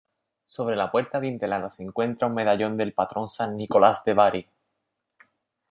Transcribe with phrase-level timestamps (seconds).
[0.47, 4.47] Sobre la puerta adintelada se encuentra un medallón del patrón San Nicolás de Bari.